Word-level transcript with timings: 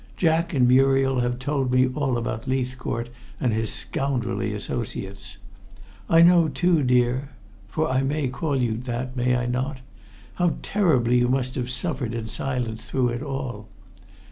Jack 0.17 0.51
and 0.51 0.67
Muriel 0.67 1.19
have 1.19 1.37
told 1.37 1.69
me 1.71 1.87
all 1.89 2.17
about 2.17 2.47
Leithcourt 2.47 3.09
and 3.39 3.53
his 3.53 3.71
scoundrelly 3.71 4.51
associates. 4.51 5.37
I 6.09 6.23
know, 6.23 6.47
too, 6.47 6.81
dear 6.81 7.33
for 7.67 7.87
I 7.87 8.01
may 8.01 8.27
call 8.27 8.55
you 8.55 8.77
that, 8.77 9.15
may 9.15 9.35
I 9.37 9.45
not? 9.45 9.81
how 10.41 10.55
terribly 10.63 11.19
you 11.19 11.29
must 11.29 11.53
have 11.53 11.69
suffered 11.69 12.15
in 12.15 12.29
silence 12.29 12.83
through 12.85 13.09
it 13.09 13.21
all. 13.21 13.67